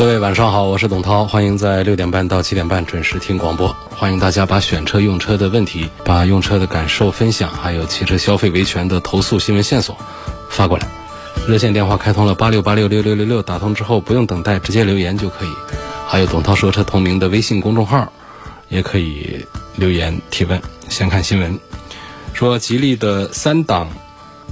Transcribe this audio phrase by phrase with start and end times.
[0.00, 3.68] 各位晚上好，我是董涛，欢迎在六点半到七点半准时听广播。
[3.90, 9.94] 欢迎大家把选车用车的问题、把用车的感受分享，还有汽车消费维权的投诉新闻线索
[10.48, 10.88] 发过来。
[11.46, 15.50] 热线电话开通了八六八六六六六六，打通之后不用等待，直接留言就可以。
[16.06, 18.10] 还有董涛说车同名的微信公众号，
[18.70, 19.44] 也可以
[19.76, 20.62] 留言提问。
[20.88, 21.60] 先看新闻，
[22.32, 23.90] 说吉利的三档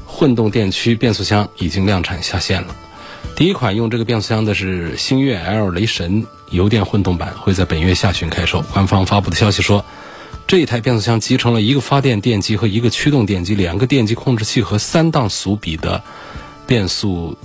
[0.04, 2.76] 混动电驱变速箱已经量产下线了。
[3.36, 8.62] 第一款用这个变速箱的是星越 L 雷神油电混动版，会在本月下旬开售。
[8.72, 9.84] 官方发布的消息说，
[10.46, 16.02] 这一台变速箱集成了一个发电电机和一个驱动电机、两个电机控制器和三档速比的
[16.66, 17.36] 变速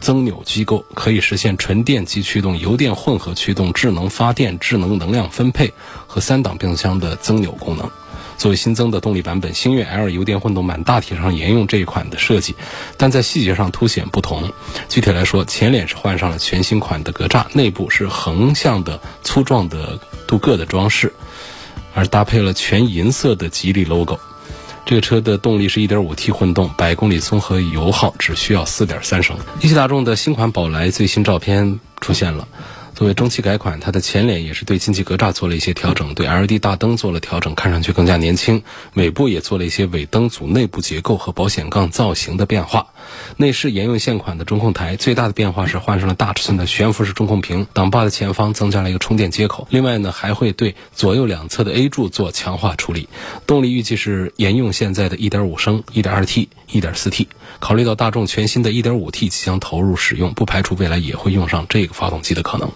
[0.00, 5.72] 增扭机构，可以实现纯电机驱动、油电混合驱动、智能发电、智能能量分配
[6.06, 7.90] 和三档变速箱的增扭功能。
[8.36, 12.54] 作为新增的动力版本，星越 L 油电混动版大体上沿用这一款的设计，
[12.96, 14.52] 但在细节上凸显不同。
[14.88, 21.12] 具体来说，前脸是换上了全新款的格栅，内部是横向的粗壮的镀铬的装饰，
[21.94, 24.18] 而搭配了全银色的吉利 logo。
[24.84, 29.36] 这个车的动力是 1.5T 混动，百公里综合油耗只需要4.3升。
[29.60, 32.46] 一汽大众的新款宝来最新照片出现了。
[32.96, 38.62] 作为中期改款，它的前脸也是对进气格栅做了一些调整，对 LED 大灯做了调整，看上去更加年轻。
[38.94, 42.86] 尾部也做了一些尾灯组内部结构和保险杠造型的变化。
[43.36, 49.68] 内饰沿用现款的中控台，最大的变化是换上了大尺寸的悬浮式中控屏，挡把的前方增加了一个充电接口。
[49.68, 53.10] 另外呢，还会对左右两侧的 A 柱做强化处理。
[53.46, 57.26] 动力预计是沿用现在的1.5升、1.2T、1.4T。
[57.60, 62.72] 考虑到大众全新的 1.5T 即将投入使用，不排除未来也会用上这个发动机的可能。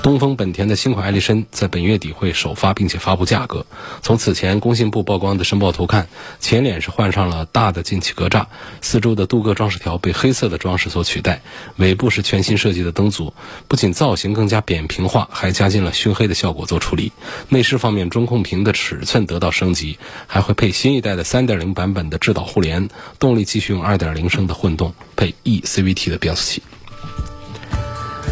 [0.00, 3.66] 东风本田的新款艾力绅在本月底会首发，并且发布价格。
[4.00, 6.08] 从此前工信部曝光的申报图看，
[6.40, 8.46] 前脸是换上了大的进气格栅，
[8.80, 11.42] 四周的镀铬装饰条被黑色的装饰所取代，
[11.76, 13.34] 尾部是全新设计的灯组，
[13.66, 17.12] 不仅造型更加扁平化，还加进了熏黑的效果做处理。
[17.50, 22.88] 内饰方面，中控屏的尺寸得到升级，还会配新一代的3.0版本的智导互联，
[23.18, 26.62] 动力继续用2.0升的混动，配 eCVT 的变速器。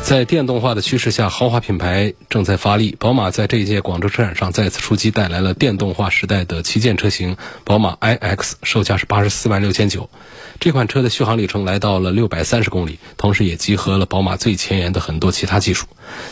[0.03, 2.95] 在电动化的趋势下，豪华品牌正在发力。
[2.99, 10.09] 宝马在这一届广州车展上再次出击，带来了电动化时代的旗舰车型宝马 iX，售价是八十四万六千九。
[10.61, 15.87] 这款车的续航里程来到了六百三十公里，同时也集合了宝马最前沿的很多其他技术。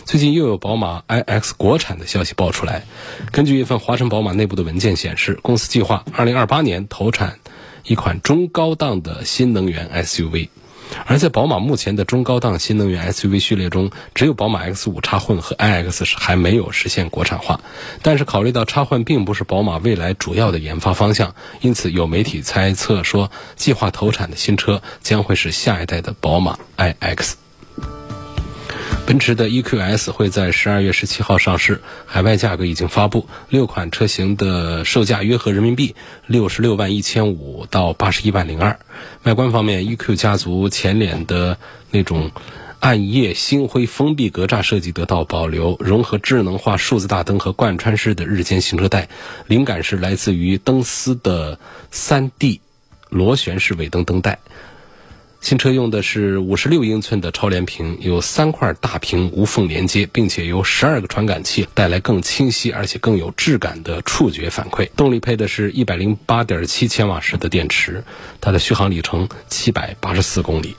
[0.05, 2.85] 最近又有宝马 iX 国产的消息爆出来。
[3.33, 7.41] 根据一份华晨宝马内部的文件显示，公司计划二零二八年投产
[7.85, 10.49] 一款中高档的新能源 SUV。
[11.06, 17.60] 而在宝马目前的中高档新能源 SUV 序列中，只有宝马 X5 插混和 iX 是还没有实现国产化。
[18.03, 27.32] 但是考虑到插混并不是宝马未来主要的研发方向，因此有媒体猜测说，计划投产的新车将会是下一代的宝马 iX。
[29.15, 35.95] 奔驰的 EQS 会在十二月十七号上市，海外价格已经发布，六款车型的售价约合人民币
[36.27, 38.77] 六十六万一千五到八十一万零二。
[39.23, 41.59] 外观方面，EQ 家族前脸的
[41.93, 42.33] 那种
[42.81, 49.09] 暗夜星辉封闭格栅设计得到保留，融合智能化数字大灯和贯穿式的日间行车带，
[49.47, 51.61] 灵感是来自于灯丝的
[51.93, 52.61] 三 D
[53.11, 54.41] 螺旋式尾灯灯带。
[55.44, 64.88] 新车用的是五十六英寸的超连屏，有三块大屏无缝连接，并且由十二个传感器，带来更清晰而且更有质感的触觉反馈。
[64.96, 68.02] 动力配的是一百零八点七千瓦时的电池，
[68.41, 70.75] 它的续航里程七百八十四公里。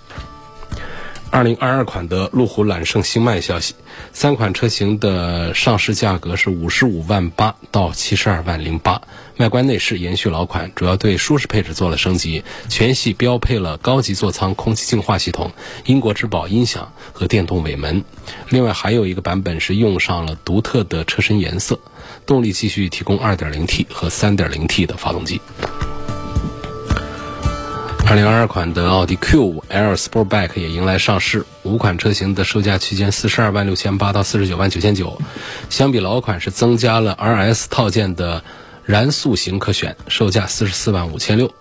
[1.35, 3.75] 二零二二款的路虎揽胜星脉消息，
[4.13, 9.01] 三款车型的上市价格是五十五万八到七十二万零八。
[9.35, 15.51] 外观内饰延续老款，主要对舒适配置做了升级，全系标配了高级座舱空气净化系统、
[15.83, 18.05] 英国之宝音响和电动尾门。
[18.47, 21.77] 另外还有一个版本是用上了独特的车身颜色。
[22.25, 25.41] 动力继续提供 2.0T 和 3.0T 的发动机。
[28.07, 35.19] 二零二二款的奥迪 Q5 L Sportback 也迎来上市，五款车型的售价区间四十二万六千八到四十九万九千九。
[35.69, 38.43] 相比老款是增加了 RS 套件的
[38.85, 41.51] 燃速型可选，售价四十四万五千六。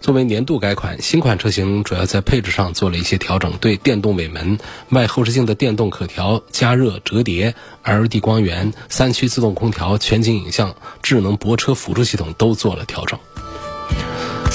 [0.00, 4.58] 作为年度改款，新款车型主要在配置上做了一些调整，对电动尾门、
[4.90, 13.18] 外后视镜的电动可调、加热、折叠、LED 光源、三区自动空调、全景影像、智能泊车辅助系统都做了调整。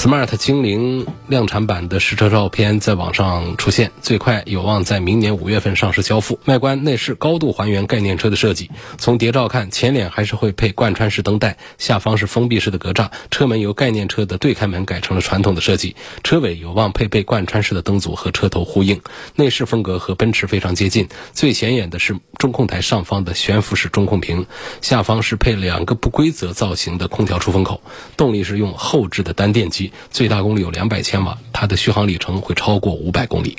[0.04, 6.38] Smart 精灵量产版的实车照片在网上出现，最快有望在明年五月份上市交付。
[6.44, 19.00] 外观内饰高度还原概念车的设计，从谍照看，前脸还是会配贯穿式灯带，下方是封闭式的格栅，车门由概念车的对开门改成了传统的设计，车尾有望配备贯穿式的灯组和车头呼应。
[19.36, 24.44] 内饰风格和奔驰非常接近，最显眼的是中控台上方的悬浮式中控屏，
[24.82, 27.80] 下方是配两个不规则造型的空调出风口，
[28.18, 29.92] 动力是用后置的单电机机。
[30.10, 33.58] 最大功率有两百千瓦，它的续航里程会超过五百公里。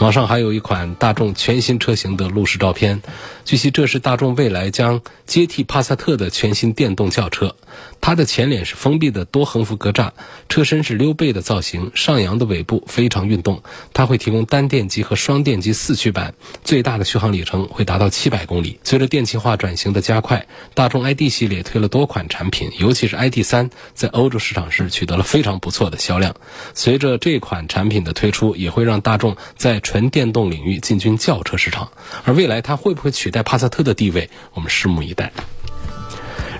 [0.00, 3.02] 网上还有一款大众全新车型的路试照片，
[3.44, 7.56] 据悉这是大众未来将接替帕萨特的全新电动轿车。
[8.00, 10.10] 它的前脸是封闭的多横幅格栅，
[10.48, 13.62] 车身是溜背的造型，上扬的尾部非常运动。
[13.92, 16.34] 它会提供单电机和双电机四驱版，
[16.64, 18.78] 最大的续航里程会达到七百公里。
[18.82, 26.34] 随着电气化转型的加快，大众 ID 系列推了多款产品，尤其是 ID 三，在欧洲市场是取得了非常不错的销量。
[26.74, 31.90] 随着这款产品的推出，也会让大众在纯电动领域进军轿车市场。
[32.24, 35.32] 而未来它会不会取代帕萨特的地位，我们拭目以待。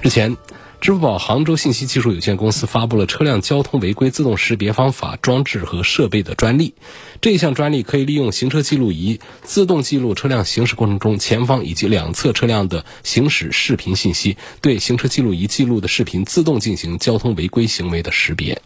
[0.02, 0.36] 日前。
[0.80, 6.74] 支付宝杭州信息技术有限公司发布了车辆交通违规自动识别方法装置和设备的专利。
[7.20, 18.60] 这项专利可以利用行车记录仪自动记录车辆行驶过程中前方以及两侧车辆的行驶视频信息，对行车记录仪记录的视频自动进行交通违规行为的识别。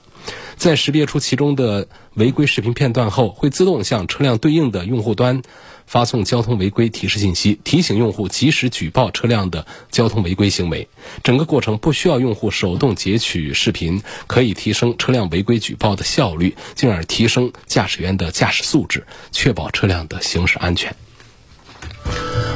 [0.57, 5.43] 在识别出其中的违规视频片段后，会自动向车辆对应的用户端。
[5.87, 10.89] 发送交通违规提示信息，提醒用户及时举报车辆的交通违规行为。
[11.23, 20.95] 整个过程不需要用户手动截取视频，可以提升车辆违规举报的效率，进而提升驾驶员的驾驶素质，确保车辆的行驶安全。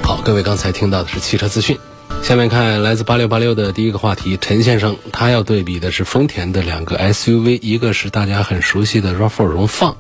[0.03, 1.79] 好，各位刚才听到的是汽车资讯，
[2.23, 9.97] 下面看来自八六八六的第一个话题，陈先生他要对比的是丰田的两个 SUV，一个是大家很熟悉的 RAV4 荣放。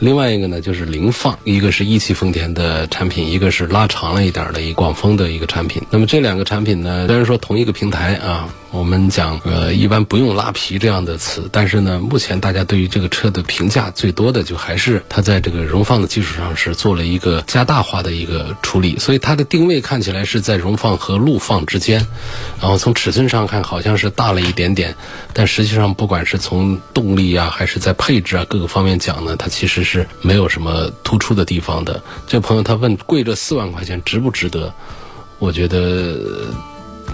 [0.00, 5.82] 另外一个呢，就是凌放，一个是一汽丰田的产品，一个是拉长了一点的一广丰的一个产品。
[5.90, 8.48] 那么这两个产品呢，虽然说同一个平台啊。
[8.70, 22.06] 我们讲，呃，一般不用拉皮这样的词，但是呢，目前大家对于这个车的评价最多的，就还是它在这个荣放的基础上是做了一个加大化的一个处理，所以它的定位看起来是在荣放和陆放之间，
[22.60, 24.94] 然后从尺寸上看好像是大了一点点，
[25.32, 32.02] 但实际上不管是从动力啊，还是在配置啊各个方面讲呢，它其实是没有什么突出的地方的。
[32.26, 34.72] 这朋友他问，贵这四万块钱值不值得？
[35.38, 36.18] 我觉得。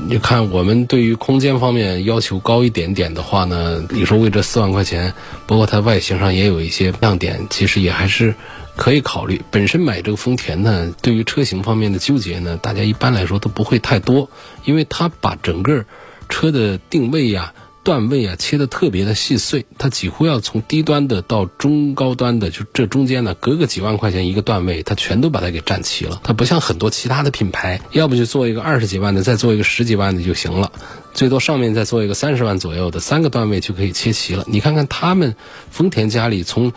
[0.07, 5.15] 你看，我们对于空间方面要求高一点点的话呢，你说为这四万块钱，
[5.47, 8.35] 包括它外形上也有一些亮点，其实也还是
[8.77, 9.41] 可以考虑。
[9.51, 14.29] 本身买这个丰田呢，对于车型方面的纠结呢，大家一般来说都不会太多，
[14.65, 15.85] 因为它把整个
[16.29, 17.55] 车的定位呀。
[17.85, 26.21] 段位啊，切的特别的细碎，它几乎要从低端的到中高端的，就这中间呢，隔个几万块钱一个段位，它全都把它给占齐了。
[26.25, 30.73] 它不像很多其他的品牌，要不就做一个二十几万的，再做一个十几万的就行了，
[31.13, 34.45] 最多上面再做一个三十万左右的，三个段位就可以切齐了。
[34.49, 35.37] 你看看他们
[35.71, 36.73] 丰田家里从。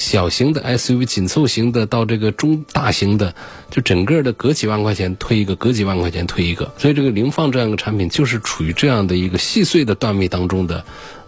[0.00, 3.34] 小型的 SUV 紧凑型的到这个中大型的，
[3.70, 10.82] 就整个的隔几万块钱推一个，隔几万块钱推一个，所以这个凌放这样一个产品就是处于这样的一个细碎的段位当中的，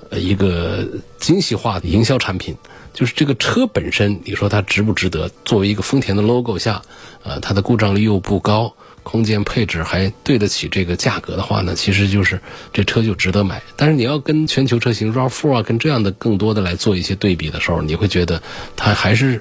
[0.08, 0.88] 呃一个
[1.20, 2.56] 精细化的营销产品。
[2.94, 5.30] 就是这个车本身，你说它值不值得？
[5.44, 6.80] 作为一个丰田的 logo 下，
[7.24, 8.74] 呃，它的故障率又不高。
[9.02, 12.40] 空间配置还对得起这个价格的话呢，其实就是
[12.72, 13.62] 这车就值得买。
[13.76, 18.42] 但是你要跟全球车型 RAV4 啊，跟这样的更多的来做一些对比的时候，你会觉得
[18.76, 19.40] 它还是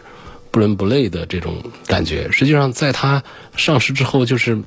[0.50, 2.32] 不伦不类的这种感觉。
[2.32, 3.24] 实际上，在它
[3.56, 4.60] 上市之后，就是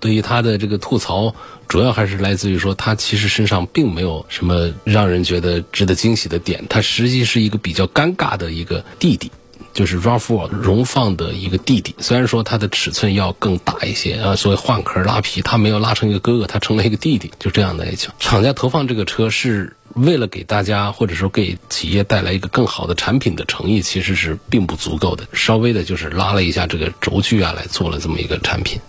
[0.00, 1.34] 对于它的这个吐槽，
[1.68, 9.30] 主要还是来自于说它其实身上并没有什么让人觉得值得惊喜的点，它实际是一个比较尴尬的一个弟弟。
[9.74, 18.10] 就是 RAV4 荣放的一个弟弟，虽然说它的尺寸要更大一些啊，所以换壳拉皮，它没有拉成一个哥哥，它成了一个弟弟，就这样的一情。
[18.20, 28.80] 厂家投放这个车是为了给大家或者说给企业带来一个更好的产品的诚意，其实是并不足够的，稍微的就是拉了一下这个轴距啊，来做了这么一个产品，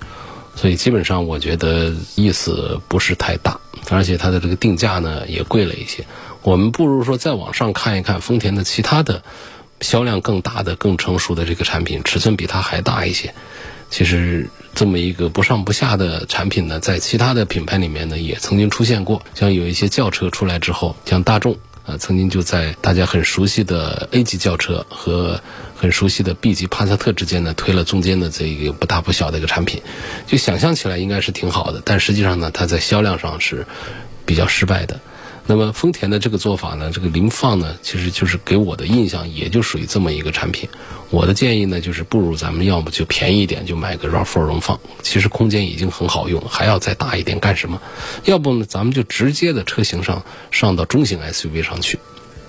[0.56, 6.06] 所以基本上我觉得意思不是太大，而且它的这个定价呢也贵了一些。
[6.44, 9.24] 我们不如说再往上看一看丰田的其他的。
[9.82, 13.34] 销量更大的、更成熟的这个产品，尺寸比它还大一些，
[13.90, 19.22] 其实这么一个不上不下的产品呢，在其他的品牌里面呢，也曾经出现过。
[19.34, 25.40] 像有一些轿车出来之后，像大众啊，曾经就在大家很熟悉的 A 级轿车和
[25.76, 29.82] 很熟悉的 B 级帕萨特之间呢，推了中间的这一个不大不小的一个产品，
[30.26, 33.68] 就想象起来应该是挺好的，但实际上呢，它在销量上是
[34.26, 35.00] 比较失败的。
[35.48, 40.68] 那么丰田的这个做法呢，这个凌放呢，其实就是给我的印象也就属于这么一个产品。
[41.12, 47.80] 我的建议呢，就是不如咱们要么就便宜一点，就买个 RAV4 荣放，其实空间已经很好用，还要再大一点干什么？
[48.26, 52.00] 要不呢，咱们就直接的车型上上到中型 SUV 上去，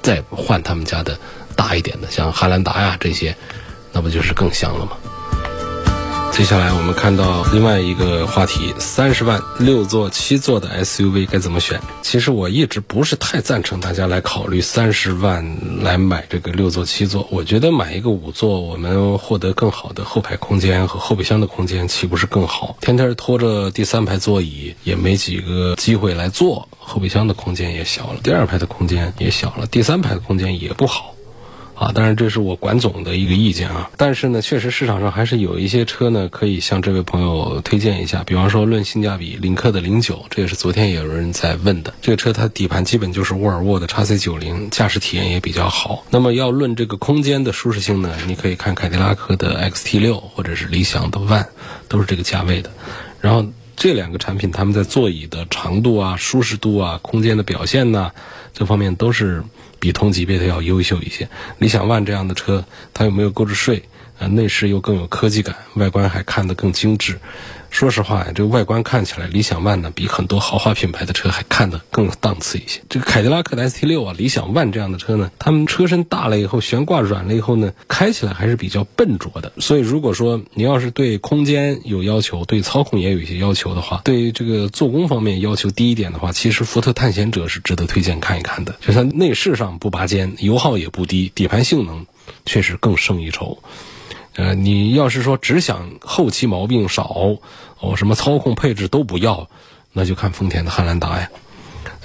[0.01, 1.19] 再换他们家的
[1.55, 3.37] 大一点的，像汉兰达呀这些，
[3.93, 4.93] 那不就是更香了吗？
[6.37, 11.81] 接下来我们看到另外一个话题：三十万六座、七座的 SUV 该怎么选？
[12.03, 15.43] 其实我一直不是太赞成大家来考虑三十万
[15.83, 17.27] 来买这个六座、七座。
[17.31, 22.77] 我觉得买一个五座，我们获得更好的后排空间和后备箱的空间，岂不是更好？
[22.83, 31.16] 天天拖着第三排座椅，也没几个机会来坐，后备箱的空间也小了，第二排的空间也小了，第三排的空间也不好。
[31.79, 33.91] 啊，当然这是我管总的一个意见啊。
[33.99, 38.25] 但是呢，确实市场上还是有一些车呢，可以向这位朋友推荐一下。
[38.25, 41.93] 比方说，论性价比，领克的零九，这也是昨天也有人在问的。
[42.01, 46.07] 这个车它底盘基本就是沃尔沃的 x C 九零，驾驶体验也比较好。
[46.09, 51.45] 那么要论这个空间的舒适性呢，你可以看凯迪拉克的 XT 六或者是理想的 ONE，
[51.89, 52.71] 都是这个价位的。
[53.21, 53.45] 然后
[53.77, 58.13] 这两个产品，他们在座椅的长度啊、舒适度啊、空间的表现呢，
[58.55, 59.45] 这方面都是。
[59.79, 61.29] 比同级别的要优秀一些。
[61.59, 63.83] 理想 ONE 这样的车，它有没有购置税，
[64.19, 67.19] 啊，内饰又更有科技感，外观还看得更精致。
[67.69, 72.81] 说实话，这个外观看起来，理想 ONE 呢比很多豪华品牌的车还看得更档次一些。
[72.89, 79.53] 这个凯迪拉克的 ST 六啊，理想 ONE 这样的车呢，它们车身大了以后，悬挂软了以后呢，开起来还是比较笨拙的。
[79.59, 88.77] 所以，如果说你要是对空间有要求，对操控也有一些要求的话，对于这个做工方面要求低一点的话，其实福特探险者是值得推荐看一看的。
[88.81, 92.07] 就它内饰上不拔尖，油耗也不低，底盘性能
[92.45, 93.63] 确实更胜一筹。
[94.35, 97.39] 呃，你要是说只想后期毛病少，
[97.81, 99.49] 哦，什么操控配置都不要，
[99.93, 101.31] 那就看丰田的汉兰达呀。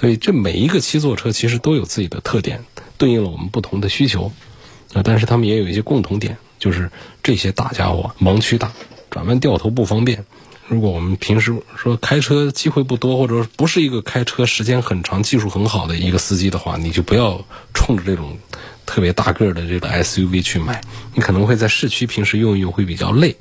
[0.00, 2.64] 所以这每一个七座车其实都有自己的特点，
[2.96, 4.32] 对应了我们不同的需求。
[4.94, 6.90] 啊，但是他们也有一些共同点，就是
[7.22, 8.72] 这些大家伙盲区大，
[9.10, 10.24] 转弯掉头不方便。
[10.68, 18.38] 如果我们平时说开车机会不多，或者说不是一个开车时间很长、技术很好的一个司机的话，你就不要冲着这种。
[18.86, 20.80] 特别大个的这个 SUV 去买，
[21.14, 23.36] 你可能会在市区平时用一用会比较累。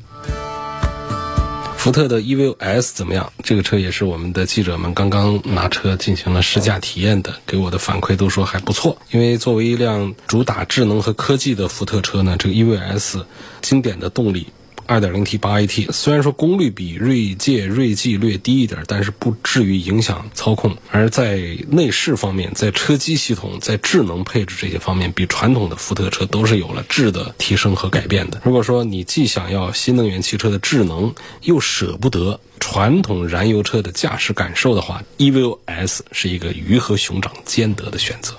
[1.77, 3.33] 福特的 EVS 怎么样？
[3.43, 8.95] 这个车也是我们的记者们刚刚拿车进行了试驾体验的，给我的反馈都说还不错。
[9.09, 13.25] 因为作为一辆主打智能和科技的福特车呢，这个 EVS
[13.61, 14.45] 经典的动力。
[14.91, 20.75] 2.0T 8AT 虽然说功率比锐界、锐际略低一点，但是不至于影响操控。
[20.91, 28.41] 而在内饰方面，在车机系统、在智能配置这些方面，比传统的福特车都是有了质的提升和改变的。
[28.43, 38.35] 如果说你既想要新能源汽车的智能，又舍不得传统燃油车的驾驶感受的话，EVO S 是一个鱼和熊掌兼得的选择。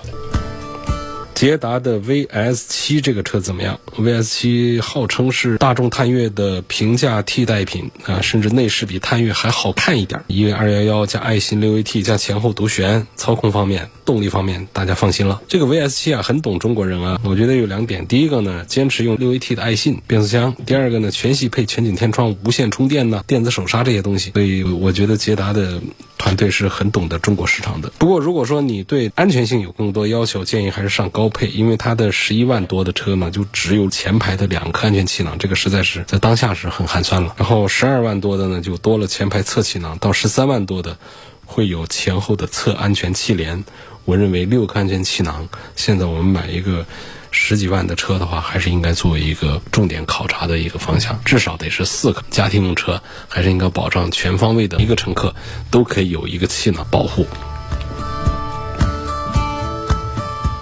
[1.43, 15.41] 捷达的 VS 七这个车怎么样？VS 七号称是大众探岳的平价替代品啊，甚至内饰比探岳还好看一点，因为211加爱信 6AT 加前后独悬，操控方面、动力方面大家放心了。
[15.49, 17.19] 这个 VS 七啊，很懂中国人啊。
[17.25, 24.31] 我觉得有两点，第一个呢，坚持用 6AT 的爱信变速箱；第二个呢，全系配全景天窗、无线充电呢、电子手刹这些东西。
[24.31, 25.81] 所以我觉得捷达的
[26.17, 27.91] 团队是很懂得中国市场的。
[27.97, 31.32] 不过如果说你对安全性有更多要求，建议还是上高。
[31.33, 37.35] 配，因为它的十一万多的车呢，就只有前排的两颗安全气囊，这个实在是在当下是很寒酸了。
[37.37, 40.97] 然后十二万多的呢，就多了前排侧气囊，到十三万多的
[41.45, 43.65] 会有前后的侧安全气帘。
[44.05, 46.85] 我认为六个安全气囊，现在我们买一个
[47.31, 52.21] 十几万的车的话，还是应该作为一个重点考察的一个方向，至少得是四个。
[52.29, 55.33] 家庭用车还是应该保障全方位的一个乘客
[55.71, 57.25] 都可以有一个气囊保护。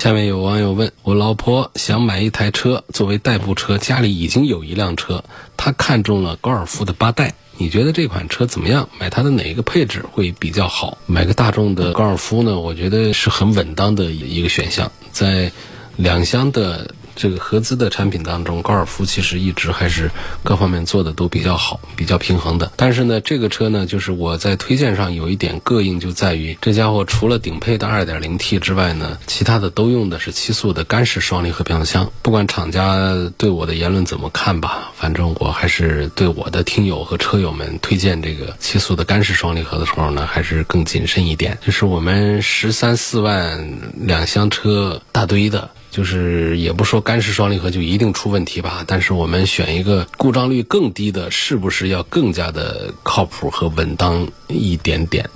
[0.02, 5.24] 下面有网友问我，老婆想买一台车作为代步车，家里已经有一辆车，
[5.58, 8.90] 她看中了高尔夫的八代，你觉得这款车怎么样？
[9.00, 10.98] 买它的哪一个配置会比较好？
[11.06, 12.60] 买个大众的高尔夫呢？
[12.60, 15.52] 我觉得是很稳当的一个选项，在
[15.98, 20.10] 两厢的这个合资的产品当中，高尔夫其实一直还是
[20.44, 22.72] 各方面做的都比较好，比较平衡的。
[22.76, 32.12] 但是呢，这个车呢，就是我在推荐上有一点膈应，就在于这家伙除了顶配的 2.0T 之外呢，其他的都用的是七速的干式双离合变速箱。
[32.22, 41.58] 不管厂家对我的言论怎么看吧，反正我还是对我的听友和车友们推荐这个七速的干式双离合的时候呢，还是更谨慎一点。
[41.66, 45.70] 就是我们十三四万两厢车大堆的。
[45.92, 55.30] 就是也不说干式双离合就一定出问题吧，但是我们选一个故障率更低的，是不是要更加的靠谱和稳当一点点？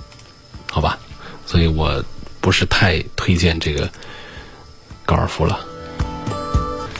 [0.70, 0.98] 好吧，
[1.46, 2.02] 所以我
[2.40, 3.88] 不是太推荐这个
[5.04, 5.60] 高尔夫了。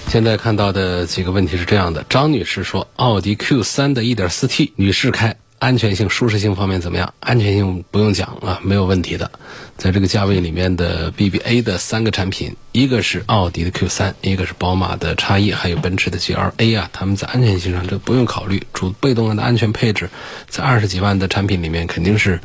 [0.09, 5.35] 现在看到的几个问题是这样的：张女士说，奥迪 Q 三的 1.4T 女士开。
[5.59, 7.15] 安全性、舒适性方面怎么样？
[7.21, 9.31] 安全性不用讲啊，没有问题的。
[9.77, 20.09] 在这个价位里面的 BBA 的三个产品，一个是奥迪的 Q3，一个是宝马的 XE 还有奔驰的 GLA 啊，他们在安全性上这不用考虑，主被动的安全配置，
[20.49, 22.41] 在二十几万的产品里面肯定是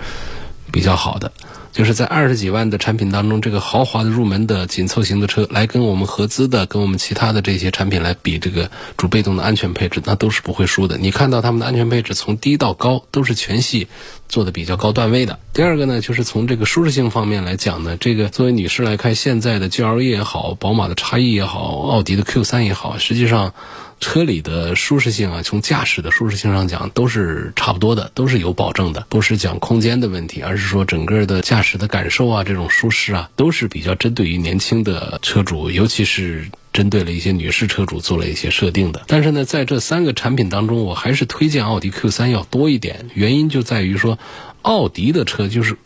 [0.71, 1.31] 比较好的。
[1.71, 10.97] 就是在二十几万的产品当中，这个豪华的入门的紧凑型的车，来跟我们合资的、跟我们其他的这些产品来比，这个主被动的安全配置，那都是不会输的。
[10.97, 13.87] 你看到他们的安全配置从低到高都是全系
[14.27, 15.39] 做的比较高段位的。
[15.53, 23.53] 第二个呢，就是从这个舒适性方面来讲呢，这个作为女士来看，现在的 GLA 也好，宝马的 X1 也好，奥迪的 Q3 也好，实际上。
[24.01, 39.03] 车里的舒适性啊，从驾驶的舒适性上讲，都是差不多的，都是有保证的，不是讲空间的问题，而是说整个的驾驶的感受啊，这种舒适啊，都是比较针对于年轻的车主，尤其是针对了一些女士车主做了一些设定的。
[39.07, 44.17] 但是呢，在这三个产品当中，我还是推荐奥迪 Q3 要多一点，原因就在于说，
[44.63, 45.77] 奥迪的车就是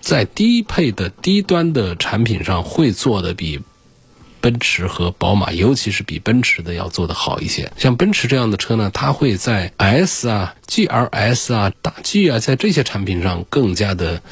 [0.00, 3.60] 在低配的低端的产品上会做的比。
[4.40, 7.70] 奔驰和宝马，尤其是比奔驰的要做得好一些。
[7.76, 14.22] 像奔驰这样的车呢，它会在 S 啊、GLS 啊、大 G 啊，在这些产品上更加的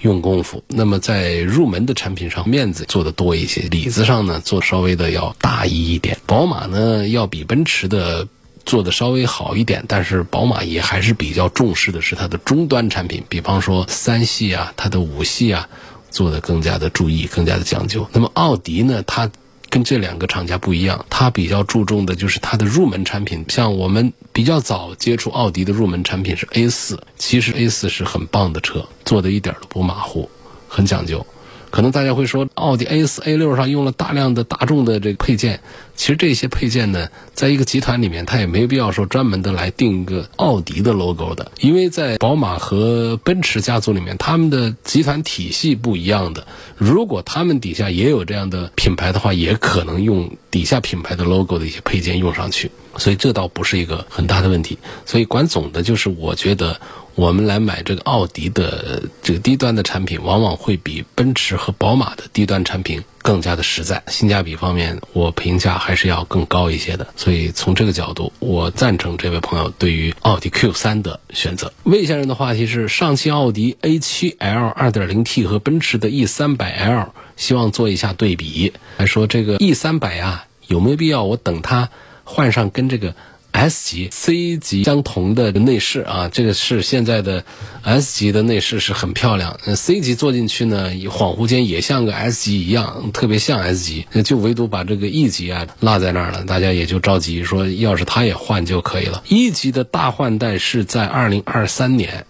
[0.00, 0.62] 用功夫。
[0.68, 6.18] 那么在入门的产品上，面子做的多一些，里子上呢做稍微的要大一一点。
[6.26, 8.26] 宝马呢要比奔驰的
[8.64, 15.68] 做的稍微好一点，但是宝马也还是比较重视的是它的终端产品，比方说三系啊、它的五系啊，
[16.10, 18.08] 做的更加的注意、更加的讲究。
[18.12, 19.30] 那么奥迪呢，它
[19.72, 23.42] 跟这两个厂家不一样，它比较注重的就是它的入门产品。
[23.48, 30.28] 像我们比较早接触奥迪的入门产品是 A 四，其实 A 四是很棒的车，做的一点都不马虎，
[30.68, 31.26] 很讲究。
[31.72, 35.60] 可能大家会说，奥迪 A 四、A 六上用了大量的大众的这个配件，
[35.96, 46.46] 其实这些配件呢，在一个集团里面，它也没必要说专门的来定一个奥迪的 logo 的，因为在宝马和奔驰家族里面，他们的集团体系不一样的。
[46.76, 54.78] 如果他们底下也有这样的品牌的话，也可能用底下品牌的 logo 的一些配件用上去，所以这倒不是一个很大的问题。
[55.06, 56.80] 所以管总的就是，我觉得。
[57.14, 67.06] 我们来买这个奥迪的这个低端的产品，往往会比奔驰和宝马的低端产品更加的实在，性价比方面我评价还是要更高一些的。
[67.14, 71.70] 所以从这个角度，我赞成这位朋友对于奥迪 Q3 的选择。
[71.82, 78.72] 魏先生的话题是：上汽奥迪 A7L 2.0T 和奔驰的 E300L，希望做一下对比。
[78.96, 81.90] 来说这个 E300 啊，有没有必要我等它
[82.24, 83.14] 换上跟这个
[83.52, 87.44] ？S 级、C 级相同的内饰啊，这个是现在的
[87.82, 89.58] S 级的内饰是很漂亮。
[89.76, 94.06] C 级坐进去呢，恍惚间也像个 S 级一样，特别像 S 级。
[94.24, 99.22] 就唯独把这个 E 级啊落在那儿了，大家也就着急说，要是它也换就可以了。
[99.28, 102.24] E 级的大换代是在二零二三年。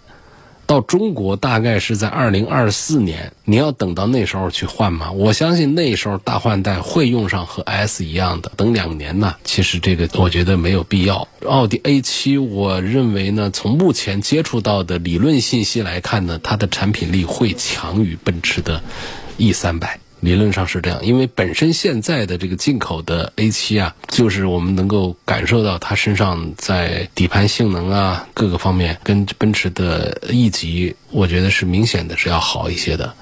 [0.65, 5.11] 到中国大概是在二零二四年，你要等到那时候去换吗？
[5.11, 9.35] 我相信那时候大换代会用上和 S 一样的，等两年呢。
[9.43, 11.27] 其实这个我觉得没有必要。
[11.45, 18.81] 奥迪 A 七，我认为呢，从目前接触到的理论信息来看呢，它的产品力会强于奔驰的
[19.37, 19.99] E 三百。
[20.23, 33.13] 理论上是这样，因为本身现在的这个进口的 A 七啊，就是我们能够感受到它身上在底盘性能啊各个方面，跟奔驰的 E 级，我觉得是明显的是要好一些的。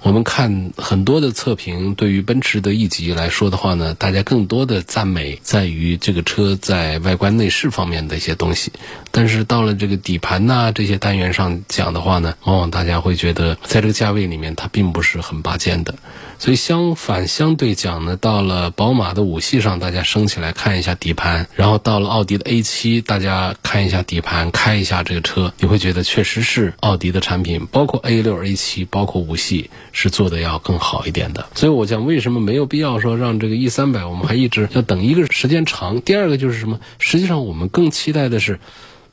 [0.00, 8.72] 我们看很多的测评，对于奔驰的 E 级来说的话呢，大家更多的赞美在于这个车在外观内饰方面的一些东西，
[9.10, 15.94] 但是到了这个底盘呐这些单元上讲的话呢，往往大家会觉得在这个价位里面它并不是很拔尖的。
[16.38, 29.68] 所以相反相对讲呢，到了宝马的五系上，大家升起来看一下底盘，然后到了奥迪的 A 七，大家看一下底盘，开一下这个车，你会觉得确实是奥迪的产品，包括 A 六、A 七，包括五系。
[30.00, 31.44] 是做的要更好一点的。
[31.54, 36.78] 所以我讲为什么没有必要说让这个 E 三百我们还一直要等一个时间长，第二个就是什么？
[37.00, 38.60] 实际上我们更期待的是。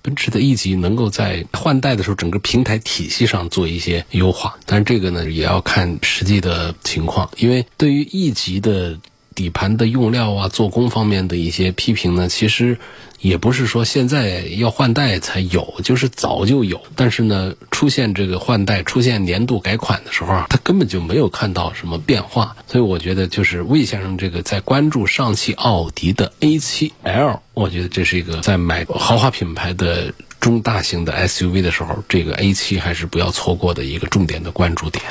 [0.05, 8.99] 奔驰的 E 级能够在换代的时候，整个平台体系上做一些优化，但是这个呢也要看实际的情况，因为对于 E 级的
[9.33, 12.77] 底盘的用料啊、做工方面的一些批评呢，其实。
[13.25, 16.79] 也不是说现在要换代才有，就是早就有。
[16.95, 22.55] 但是呢，出现这个换代、出现年度改款的时候啊，他根本就没有看到什么变化。
[22.67, 35.03] 所以我觉得，就是魏先生这个在关注上汽奥迪的 A7L，我觉得这是一个在买豪华品牌的中大型的 SUV 的时候，这个 A7 还是不要错过的一个重点的关注点。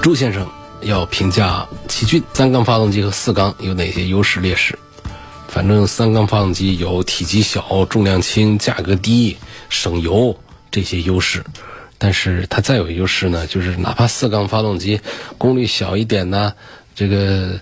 [0.00, 0.48] 朱先生
[0.82, 4.78] 要评价奇骏三缸发动机和四缸有哪些优势劣势？
[5.50, 9.36] 反正三缸发动机有体积小、重量轻、价格低、
[9.68, 10.38] 省油
[10.70, 11.44] 这些优势，
[11.98, 15.00] 但是它再有优势呢，就是哪怕四缸发动机
[15.36, 16.54] 功率小一点呢，
[16.94, 17.60] 这个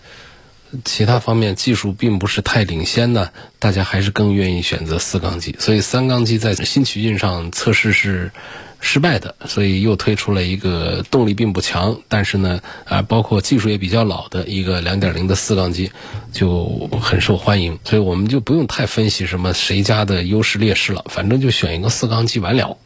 [0.85, 5.57] 其他方面技术并不是太领先呢，大家还是更愿意选择四缸机。
[5.59, 8.31] 所以三缸机在新奇骏上测试是。
[8.81, 15.91] 失败的，所以又推出了一个动力并不强，但是呢，啊，包括技术也比较老的一个2.0的四缸机，
[16.33, 17.77] 就很受欢迎。
[17.85, 22.77] 所以我们就不用太分析什么谁家的优势劣势了，反正就选一个四缸机完了，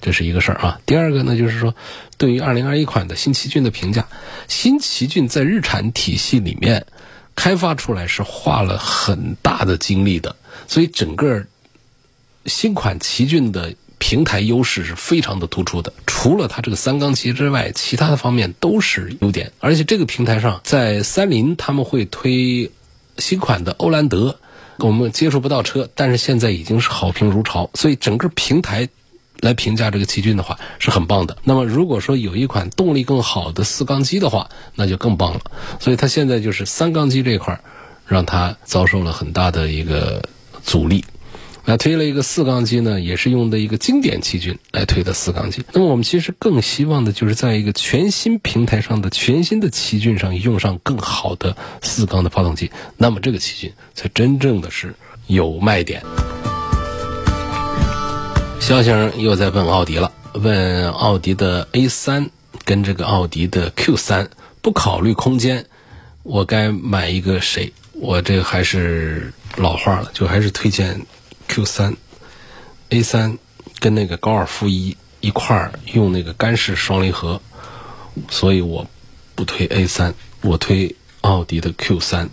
[0.00, 0.80] 这是一个事儿啊。
[0.86, 1.74] 第二个呢，就是说
[2.16, 4.06] 对于2021款的新奇骏的评价，
[4.46, 6.86] 新奇骏在日产体系里面
[7.34, 10.36] 开发出来是花了很大的精力的，
[10.68, 11.44] 所以整个
[12.46, 13.74] 新款奇骏的。
[14.00, 19.52] 平台优势是非常的突出的，除了它这个三缸机之外，其他的方面都是优点。
[19.60, 22.70] 而且这个平台上，在三菱他们会推
[23.18, 24.34] 新款的欧蓝德，
[24.78, 27.70] 我们接触不到车，但是现在已经是好评如潮。
[27.74, 28.88] 所以整个平台
[29.40, 31.36] 来评价这个奇骏的话是很棒的。
[31.44, 35.40] 那么如果说有一款动力更好的四缸机的话，那就更棒了。
[35.78, 37.60] 所以它现在就是三缸机这块，
[38.06, 40.22] 让它遭受了很大的一个
[40.64, 41.04] 阻力。
[41.64, 45.62] 那推了一个四缸机呢，也是用的一个经典奇骏来推的四缸机。
[45.72, 54.94] 那么我们其实更希望的就是在一个全新平台上的全新的奇骏上用上更好的四缸的发动机，那么这个奇骏才真正的是
[55.26, 56.02] 有卖点。
[58.58, 62.28] 肖先生又在问奥迪了，问奥迪的 A 三
[62.64, 64.28] 跟这个奥迪的 Q 三，
[64.60, 65.64] 不考虑空间，
[66.22, 67.72] 我该买一个谁？
[67.92, 71.00] 我这还是老话了，就还是推荐。
[71.50, 71.96] Q 三
[72.90, 73.36] ，A 三
[73.80, 77.42] 跟那个高尔夫一一块儿用那个干式双离合，
[78.28, 78.86] 所以我
[79.34, 82.30] 不推 A 三，我推奥迪的 Q 三。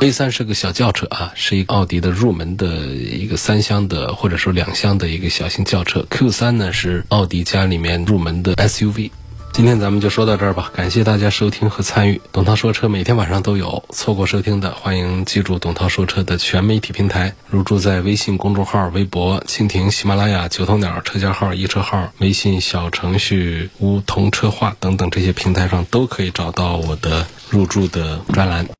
[0.00, 6.06] A 三是个小轿车啊，是一个奥迪的入门的一个三厢的或者说两厢的一个小型轿车。
[6.08, 9.10] Q 三呢是奥迪家里面入门的 SUV。
[9.54, 12.20] 今天咱们就说到这儿吧，感谢大家收听和参与。
[12.32, 28.66] 董涛说车每天晚上都有，错过收听的，欢迎记住董涛说车的全媒体平台，入驻在微信公众号、微博、蜻蜓、喜马拉雅、九头鸟车架号、一车号、微信小程序梧桐车话等等这些平台上都可以找到我的入驻的专栏。